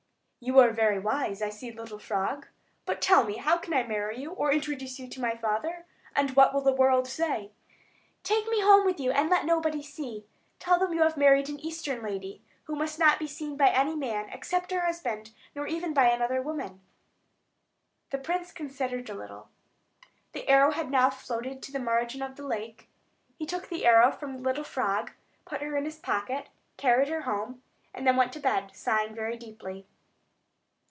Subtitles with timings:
[0.43, 2.47] "You are very wise, I see, little frog.
[2.87, 5.85] But tell me, how can I marry you, or introduce you to my father?
[6.15, 7.51] And what will the world say?"
[8.23, 10.25] "Take me home with you, and let nobody see me.
[10.57, 13.69] Tell them that you have married an Eastern lady, who must not be seen by
[13.69, 16.81] any man, except her husband, nor even by another woman."
[18.09, 19.49] The prince considered a little.
[20.31, 22.89] The arrow had now floated to the margin of the lake;
[23.37, 25.11] he took the arrow from the little frog,
[25.45, 27.61] put her in his pocket, carried her home,
[27.93, 29.85] and then went to bed, sighing very deeply.